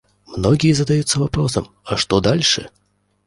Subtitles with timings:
[0.25, 2.71] Многие задаются вопросом: а что дальше?